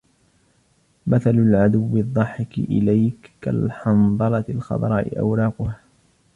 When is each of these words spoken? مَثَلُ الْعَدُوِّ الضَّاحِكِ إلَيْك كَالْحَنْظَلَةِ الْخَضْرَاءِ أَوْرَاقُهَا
مَثَلُ 1.07 1.29
الْعَدُوِّ 1.29 1.97
الضَّاحِكِ 1.97 2.57
إلَيْك 2.57 3.31
كَالْحَنْظَلَةِ 3.41 4.45
الْخَضْرَاءِ 4.49 5.19
أَوْرَاقُهَا 5.19 5.79